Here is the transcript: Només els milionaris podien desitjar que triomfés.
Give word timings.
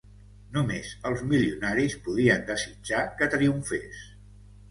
Només 0.53 0.87
els 1.09 1.19
milionaris 1.33 1.97
podien 2.07 2.47
desitjar 2.49 3.03
que 3.21 3.31
triomfés. 3.35 4.01